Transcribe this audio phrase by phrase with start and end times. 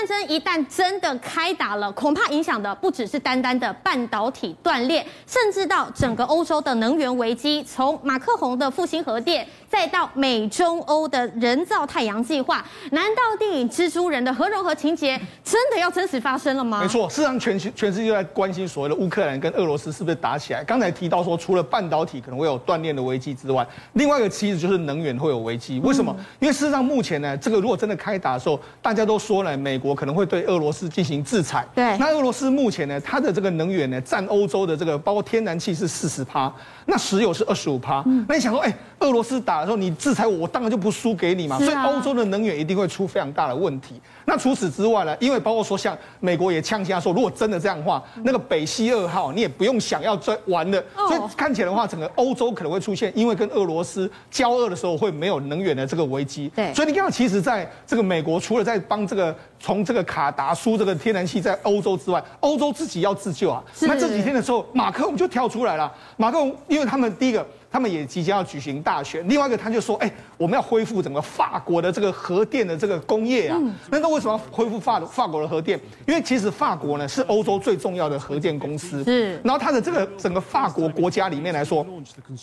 [0.00, 7.62] 战争一旦真的开打了，恐怕影响的不只是单单的半导体断裂，甚至到整个欧洲的能源危机。
[7.64, 16.80] 从马克宏的复兴核电，再到美中欧的人造太阳计划，难道电影《蜘蛛人》的核融合情节真的要真实发生了吗？
[16.80, 20.64] 没错，事实上全全世界都在关心所谓的乌克兰跟俄罗斯是不是打起来。
[20.64, 25.78] 刚才提到说，除了半导体可能会有断裂的危机之外，另外一个其实就是能源会有危机。
[25.80, 26.16] 为什么？
[26.38, 31.66] 因为事实上目前呢，这个如果真的开打的时候，大家都说了，美国可能会对俄罗斯进行制裁。
[31.74, 36.52] 对，那俄罗斯目前呢，它的这个能源呢，占欧洲的这个包括天然气是四十趴，
[36.86, 38.04] 那石油是二十五趴。
[38.28, 41.58] 那你想说，哎，俄罗斯打的时候你制裁我，我当然就不输给你嘛。
[41.58, 44.00] 所以欧洲的能源一定会出非常大的问题。
[44.24, 50.82] 那除此之外呢，因为包括说像美国也呛声说，如果真的这样的话，那个北溪二号你也不用想要再玩了。
[50.94, 56.48] 所以看起来的话，整个欧洲可能会出现，因为跟俄罗斯交恶的时候会没有能源的这个危机。
[56.54, 63.62] 对，所以你看到，其实在这个美国除了在帮这个从这个卡达输这个天然气在欧洲之外，欧洲自己要自救啊。
[63.82, 65.92] 那这几天的时候，马克龙就跳出来了。
[66.16, 67.46] 马克龙，因为他们第一个。
[67.70, 69.26] 他们也即将要举行大选。
[69.28, 73.58] 另外一个，他就说：“哎，我们要恢复整个法国的这个核电的这个工业啊。
[73.90, 75.78] 那那为什么要恢复法法国的核电？
[76.06, 79.04] 因为其实法国呢是欧洲最重要的核电公司。
[79.04, 79.40] 是。
[79.44, 81.86] 然后它的这个整个法国国家里面来说，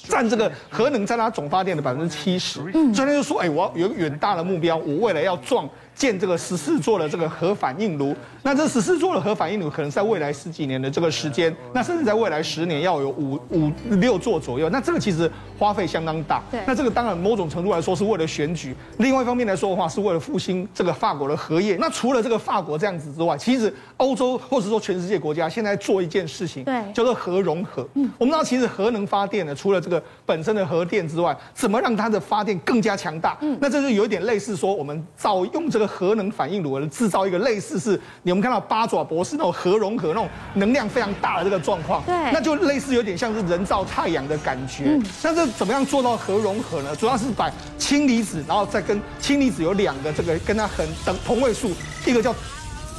[0.08, 2.61] 占这个核能占它总发电的百分之七十。
[2.73, 2.94] 嗯。
[2.94, 15.16] 所以他就说：哎，我要有远大的目标，我未来要撞。”建这个十四座的这个核反应炉，那这十四座的核反应炉可能在未来十几年的这个时间，那甚至在未来十年要有五五六座左右，那这个其实
[15.57, 16.41] 花费相当大。
[16.51, 21.75] 对，那这个当然某种程度来说是为了选举，另外一方面来说的话是为了复兴这个法国的核业。
[21.79, 27.85] 那除了这个法国这样子之外，其实欧洲或者说全世界国家现在做一件事情，对，叫做核融合。
[27.95, 33.35] 嗯，我们知道其实核能发电呢，除了这个本身的核电之外，怎么让它的发电更加强大？
[33.41, 35.87] 嗯，那这就有一点类似说我们造用这个。
[35.97, 44.83] 核能反应炉制造一个类似是你们看到八爪博士那种核融合那种能量非常大的这个状况，对，那就类似有点像是人造太阳的感觉。
[44.85, 46.95] 嗯，那这怎么样做到核融合呢？
[46.95, 51.71] 主要是把氢离子，然后再跟氢离子有两个这个跟它很等同位素，
[52.05, 52.33] 一个叫。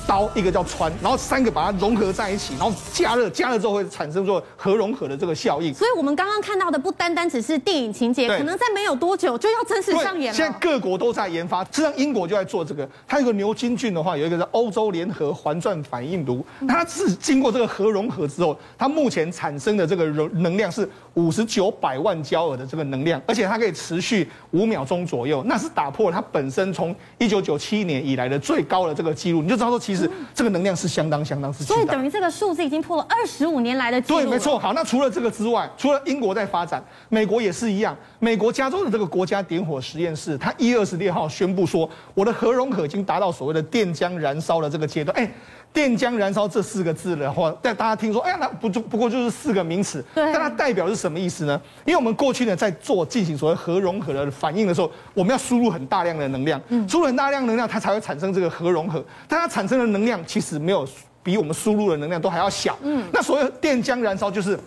[0.08, 5.72] 刀一个叫穿，然后三个把它融合在一起，然后加热，加热之后会产生做核融合的这个效应。
[5.74, 10.34] 所以，我们刚刚看到的不单单只是电影情节，可能在没有多久就要真实上演了。
[10.34, 12.88] 现在各国都在研发，实际上英国就在做这个。
[13.06, 29.42] 它有个牛津郡的话，有一个是欧洲联合环转反应炉，它是经过这个核融合之后，它目前产生的这个能能量是五十九百万焦耳的这个能量，而且它可以持续五秒钟左右，那是打破了它本身从一九九七年以来的最高的这个记录。
[29.42, 29.97] 你就知道说，其实。
[29.98, 34.20] 是这个能量是相当相当是，所以等于这个数字已经破了二十五年来的记录。
[34.20, 34.58] 对，没错。
[34.58, 37.96] 好，那除了这个之外，除了英国在发展，美国也是一样。
[38.18, 45.16] 美国加州的这个国家点火实验室，它一月二十六号宣布说，我的核融合已经达到所谓的电浆燃烧的这个阶段。
[45.16, 45.28] 哎。
[45.70, 51.60] 电浆燃烧这四个字的话，但大家听说，哎呀，那不就不过就是四个名词，但它代表是什么意思呢？
[51.84, 56.58] 因为我们过去呢，在做进行所谓核融合的反应的时候，我们要输入很大量的能量，
[56.88, 59.04] 输入很大量能量，它才会产生这个核融合。
[59.28, 60.86] 但它产生的能量其实没有
[61.22, 62.78] 比我们输入的能量都还要小。
[62.82, 64.58] 嗯，那所谓电浆燃烧就是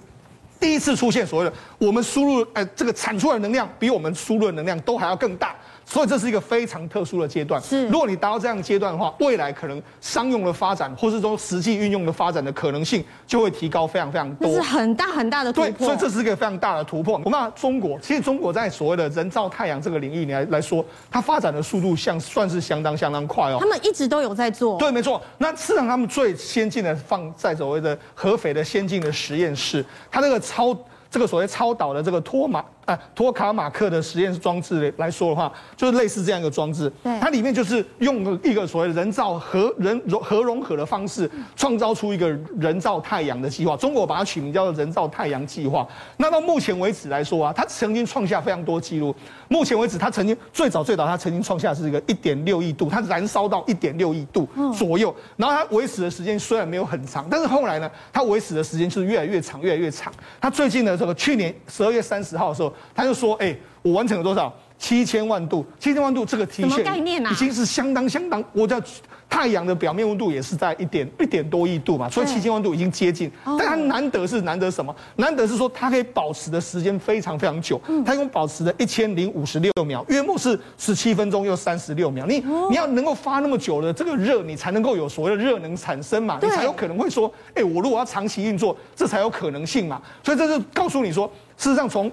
[0.60, 5.56] 第一次出现所谓的我们输入，呃，这个产出来的能量比我们输入的能量都还要更大。
[5.92, 7.62] 所以这是一个非常特殊的阶段。
[7.62, 14.48] 是，如果你达到这样阶段的话，未来可能商用的发展，或是说实际运用的发展的可能性，就会提高非常非常多。
[14.48, 15.70] 这是很大很大的突破。
[15.70, 17.16] 对，所以这是一个非常大的突破。
[17.26, 23.58] 我们看中国，其实中国在所谓的人造太阳这个领域，你来来说，它发展的速度像算是相当相当快哦。
[23.60, 24.80] 他们一直都有在做。
[24.80, 25.22] 对，没错。
[25.40, 30.74] 那事实上，他们最先进的放在所谓的合肥的先进的实验室，它这个超
[31.10, 32.64] 这个所谓超导的这个托马。
[32.86, 36.92] 啊，托卡马克的实验装置来说的话，就是类似这样一个装置。
[37.04, 43.78] 对，它里面就是用一个所谓的人造核人融核融合的方式，创造出一个人造太阳的计划。
[43.78, 45.88] 中国把它取名叫做人造太阳计划。
[46.18, 49.16] 那到目前为止来说啊，它曾经创下非常多记录。
[49.48, 55.14] 目前为止，它曾经最早最早，它曾经创下是一个一点六亿度，它燃烧到一点六亿度左右。
[55.38, 60.12] 然后它维持的时间虽然没有很长，但是后来呢，它维持的时间是越来越长，越来越长。
[60.40, 62.71] 它最近的这个去年十二月三十号的时候。
[62.94, 64.54] 他就说：“哎，我完成了多少？
[64.78, 68.44] 七千万度，七千万度这个体现已经是相当相当。
[68.52, 68.82] 我叫
[69.30, 73.32] 太阳的表面温度也是在一点一点多亿度嘛，所以七千万度已经接近。
[73.46, 74.94] 但它难得是难得什么？
[75.18, 77.80] 难得是说它可以保持的时间非常非常久。
[78.04, 82.26] 它一共保持了一千零五十六秒，约莫是十七分钟又三十六秒。
[82.26, 90.02] 你你要能够发那么久的这个热，你才能够有所谓的热能产生嘛，你才有可能会说，哎，我如果要长期运作，这才有可能性嘛。
[90.24, 92.12] 所以这就告诉你说，事实上从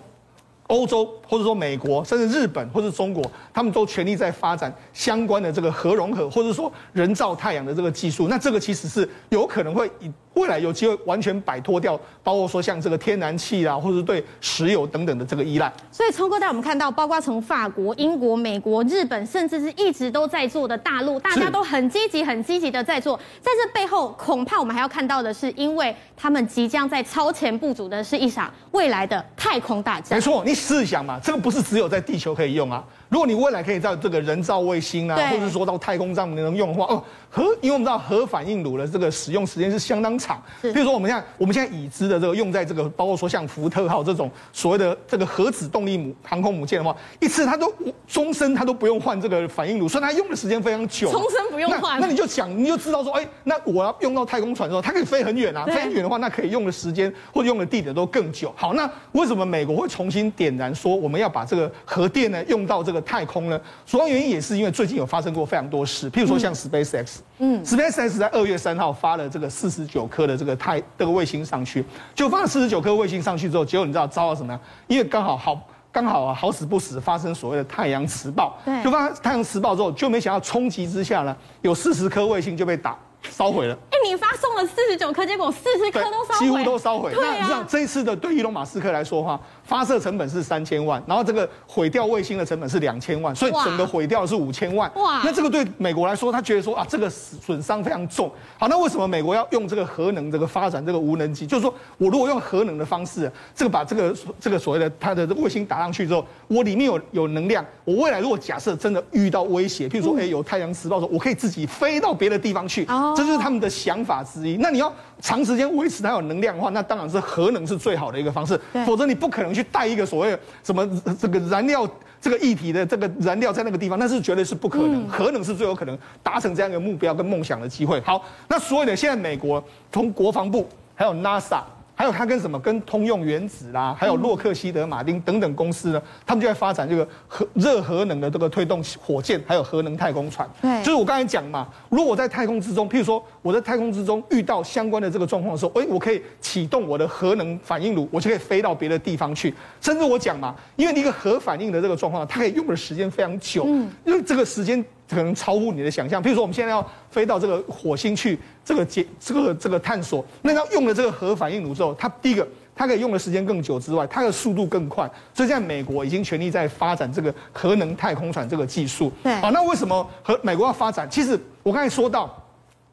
[0.68, 3.22] 欧洲或者说美国，甚至日本或者中国，
[3.52, 8.28] 他们都全力在发展相关的这个核融合，或者说人造太阳的这个技术。
[8.28, 15.70] 那这个其实是有可能会以未来有机会完全摆脱掉，包括说像这个天然气啊，或者对石油等等的这个依赖。
[15.90, 23.18] 所以聪哥带我们看到，包括从法国、英国、美国、日本，甚至是一直都在做的大陆，大家都很积极、很积极的在做。
[23.42, 30.16] 在这背后，恐怕我们还要看到的是，因为他们即将在超前部署的是一场未来的太空大战。
[30.16, 32.84] 没错，你试想嘛，这个不是只有在地球可以用啊。
[33.08, 40.42] 如果你未来可以在这个人造卫星啊，或者说到太空上面能用的话，哦，核，因为我们知道核反应炉的这个使用时间是相当长。
[40.60, 47.72] 比如说我们现在我们现在已知的这个用在这个，包括说像福特号这种所谓的这个核子动力母航空母舰的话，一次它都
[48.06, 51.10] 终身它都不用换这个反应炉，所以它用的时间非常久。
[51.10, 51.98] 终身不用换。
[52.00, 58.52] 那你就想，你就知道说，哎，那我要用到太空船的时候，它可以飞很远啊，飞很远的话，那可以用的时间或者用的地点都更久。
[58.54, 63.60] 好，那为什么美国会重新点燃说我们要把这个核电呢用到这个太空呢？
[63.86, 71.84] 主要原因也是因为最近有发生过非常多事，譬如说像 SpaceX，嗯，SpaceX 在二月三号发了这个四十九颗的这个太这个卫星上去，
[72.14, 74.60] 就发了四十九颗卫星上去之后，结果你知道遭到什么样？
[74.86, 75.60] 因为刚好好
[75.90, 82.96] 刚好啊，好死不死发生所谓的太阳磁暴，对，就发生太阳磁暴之后，就没想到冲击之下呢，有四十颗卫星就被打。
[83.30, 83.76] 烧毁了！
[84.18, 87.12] 发送了四十九颗，结果四十颗都烧毁，几乎都烧毁。
[87.14, 94.90] 对啊，那这样这一次的对伊隆马斯克来说的话，发射成本是三千万，然后这个毁掉卫星的成本是两千万，所以整个毁掉的是五千万。
[94.96, 95.22] 哇！
[95.24, 98.30] 那这个对美国来说，他觉得说啊，这个损伤非常重。
[98.58, 101.46] 好，那为什么美国要用这个核能这个发展这个无人机？
[101.46, 112.84] 就是说我如果用核能的方式，这个把这个这个所谓的它的卫星打上去之后，我里面有有能量，我未来如果假设真的遇到威胁，譬如说哎有太阳磁暴的时候，我可以自己飞到别的地方去。
[112.86, 114.56] 哦，这就是他们的想法之一。
[114.58, 118.58] 那你要长时间维持它有能量的话，那当然是核能是最好的一个方式。
[118.86, 120.88] 否则你不可能去带一个所谓什么
[121.20, 121.88] 这个燃料
[122.20, 125.08] 这个液体的这个燃料在那个地方，那是绝对是不可能。
[125.08, 128.00] 核能是最有可能达成这样一个目标跟梦想的机会。
[128.00, 129.62] 好，那所以呢，现在美国
[129.92, 131.60] 从国防部还有 NASA。
[131.98, 132.56] 还有它跟什么？
[132.60, 140.48] 跟通用原子啦，还有洛克希德马丁等等公司呢，他们就在发展这个核热核能的这个推动火箭，还有核能太空船。
[140.62, 149.52] 对，就是我刚才讲嘛，如果我在太空之中，譬如说我在太空之中遇到相关的这个状况的时候，哎，我可以启动我的核能反应炉，我就可以飞到别的地方去。
[149.80, 153.64] 甚至我讲嘛，因为一个核反应的这个状况，它可以用的时间非常久，
[154.04, 154.84] 因为这个时间。
[155.08, 169.10] 可能超乎你的想象，譬如说我们现在要飞到这个火星去，这个解这个这个探索，那要用了这个核反应炉之后，它第一个它可以用的时间更久之外，它的速度更快，所以现在美国已经全力在发展这个核能太空船这个技术。
[169.22, 171.08] 对，好，那为什么和美国要发展？
[171.10, 172.34] 其实我刚才说到，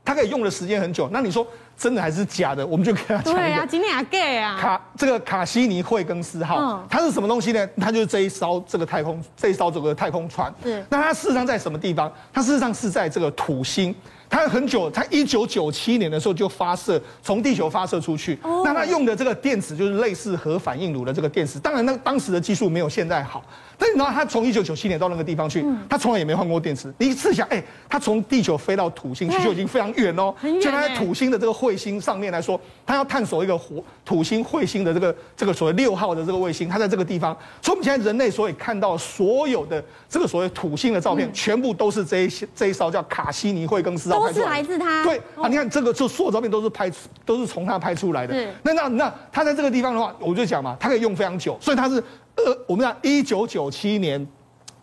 [0.05, 1.45] 它可以用的时间很久，那你说？
[1.77, 2.65] 真的还是假的？
[2.65, 3.41] 我们就给他讲一个。
[3.41, 4.57] 对啊，今天还 gay 啊。
[4.57, 7.67] 卡这个卡西尼惠更斯号，嗯、它是什么东西呢？
[7.81, 10.49] 它就是这一艘这个太空这一艘这个太空船。
[10.63, 10.81] 对。
[10.87, 12.09] 那它事实上在什么地方？
[12.31, 13.93] 它事实上是在这个土星。
[14.29, 18.37] 它很久，它一九九七年的时候就发射，从地球发射出去。
[18.41, 18.61] 哦。
[18.65, 21.59] 那它用的这个电池就是类似核反应炉的这个电池。
[21.59, 23.43] 当然，那当时的技术没有现在好。
[23.77, 26.93] 但你知道，它从一九九七年到那个地方去，它从来也没换过电池。
[26.97, 30.33] 你试想，哎，它从地球飞到土星去就已经非常远哦。
[30.37, 30.61] 很远。
[30.61, 37.35] 就它在土星的这个彗星上面来说，它要探索一个火土星彗星的这个这个所谓六号的这个卫星，它在这个地方。
[37.61, 45.03] 所以我们现在人类所以看到所有的这个所谓土星的照片，全部都是这一些这一艘叫卡西尼惠更斯都是来自他。
[45.03, 46.91] 对啊，你看这个这所有照片都是拍
[47.25, 48.35] 都是从他拍出来的。
[48.63, 51.95] 那那那他在这个地方的话，我就讲嘛，他可以用非常久，所以他是
[52.35, 54.25] 呃，我们讲一九九七年。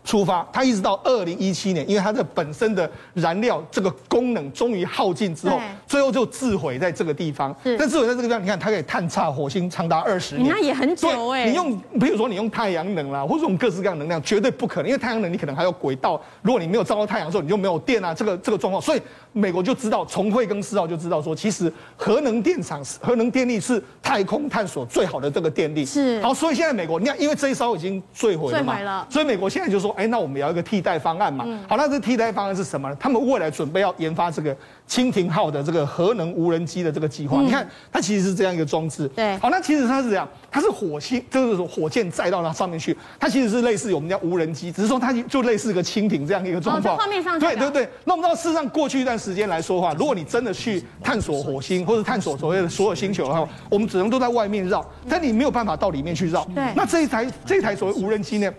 [0.04, 7.54] 出发，它一直到二零一七年，因为它的本身的燃料这个功能终于耗尽之后，最后就自毁在这个地方。
[7.62, 11.46] 是，但自毁在这个地方，你看它可以探测火星长达二十年，那也很久哎。
[11.46, 18.82] 你用，比如说你用太阳能啦，或者用各式各样能量，绝对不可能，因为太阳能你可能还有轨道，如果你没有照到太阳的时候，你就没有电啊，这个这个状况。
[18.82, 19.00] 所以
[19.32, 25.84] 美国就知道，从惠更斯号就知道说，其实核能电厂、核能电力是太空探索最好的这个电力。
[25.84, 29.91] 是，好，所以现在美国，你看，因为这一艘已经坠毁了嘛，了，所以美国现在就说。
[29.92, 31.46] 哎，那我们要一个替代方案嘛？
[31.68, 32.96] 好，那这替代方案是什么呢？
[32.98, 34.56] 他们未来准备要研发这个
[34.88, 37.40] 蜻蜓号的这个核能无人机的这个计划。
[37.40, 39.08] 你看，它其实是这样一个装置。
[39.08, 46.96] 对，好，那其实它是这样，它是火星，就是火箭载到那上面去，它其实是类似我们叫无人机，只是说它就类似一个蜻蜓这样一个状况。
[46.96, 47.88] 画面上对对对。
[48.04, 56.44] 那我们知道，事实上过去一段时间来说的话，如果你真的去探索火星或者探索所谓的所有星球的话，我们只能都在外面绕，但你没有办法到里面去绕。
[56.54, 56.72] 对。
[56.74, 58.52] 那这一台这一台所谓无人机呢？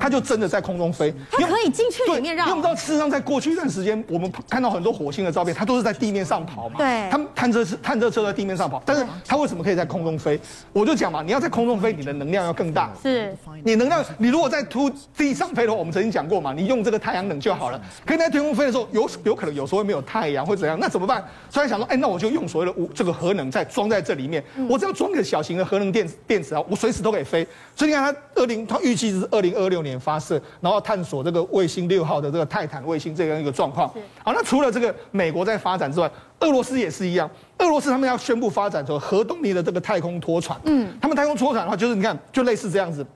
[0.00, 1.12] 它就真的在空中飞。
[1.30, 2.46] 它可以进去里面绕。
[2.48, 6.74] 用不到，事实上，在过去一段时间，我们看到很多火星的照片，它都是在地面上跑嘛。
[6.76, 7.08] 对。
[7.10, 10.38] 他们探测车探测车在地面上跑，但是它为什么可以在空中飞？
[10.74, 12.92] 我就讲嘛，你要在空中飞，你的能量要更大。
[13.02, 13.34] 是。
[13.64, 17.80] 你能量，你如果在突地上飞的话，我们曾经讲过嘛，你用这个太阳能就好了。
[18.04, 21.24] 可以在天空飞的时候，有有可能有时候会没有太阳或怎样，那怎么办？
[21.48, 27.46] 所以想说，哎，那我就用所谓的无这个核能再装在这里面，我只要装个小型的核能电电池啊，我随时都可以飞。
[27.74, 33.88] 所以你看，它二零，它预计是二零二六年发射，然后探索这个卫星六号的这个泰坦卫星这样一个状况。
[34.22, 36.10] 好，那除了这个美国在发展之外，
[36.40, 37.30] 俄罗斯也是一样。
[37.58, 40.58] 俄罗斯他们要宣布发展说核动力的这个太空拖船。
[40.64, 43.06] 嗯，他们太空拖船的话，就是你看，就类似这样子，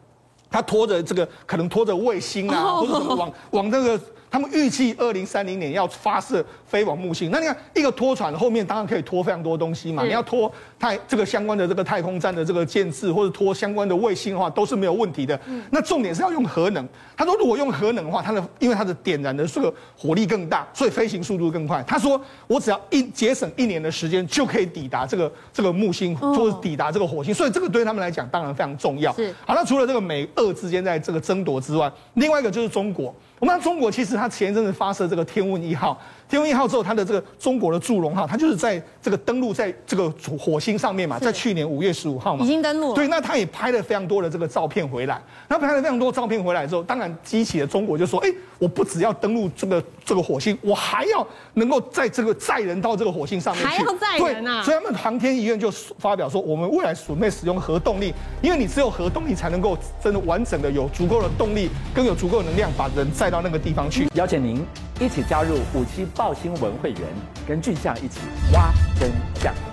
[0.51, 4.01] 它拖着这个可能拖着卫星啊，或者什么往往这个。
[4.33, 10.03] 他们预计二零三零年要发射飞往木星，那你看一个拖船后面当然可以拖非常多东西嘛。
[10.03, 15.39] 你要拖太这个相关的这个太空站的这个建制，或者拖相关的卫星的话，都是没有问题的。
[15.71, 16.89] 那重点是要用核能。
[17.15, 21.85] 他说如果用核能的话，它的因为它的点燃的这个火力更大，所以飞行速度更快。
[21.87, 27.35] 他说我只要一节省一年的时间就可以抵达这个这个木星，或者抵达这个火星。
[27.35, 29.13] 所以这个对他们来讲当然非常重要。
[29.13, 33.15] 是好，那除了这个美俄之间在这个争夺之外，另外一个就是中国。
[33.43, 36.01] 我们看中国，其实它前一阵子发射这个天问一号。
[36.33, 42.95] 天问一号之后，它的这个中国的祝融号，它就是在这个登陆在这个火星上面嘛，在去年五月十五号嘛，已经登陆。
[42.95, 45.21] 对，那它也拍了非常多的这个照片回来。
[45.49, 53.69] 那拍了非常多照片回来之后，当然激起了中国就说：哎，我不只要登陆这个这个火星，我还要能够在这个载人到这个火星上面去。
[53.69, 54.63] 还要载人啊！
[54.63, 64.09] 所以他们航天医院就发表说，我们未来准备使用核动力，因为你只有核动力才能够真的完整的有足够的动力，更有足够的能量把人载到那个地方去。
[64.15, 64.65] 邀请您
[65.01, 67.01] 一起加入五七报新闻会员，
[67.49, 68.21] 跟俊匠一起
[68.53, 69.11] 挖真
[69.41, 69.72] 相。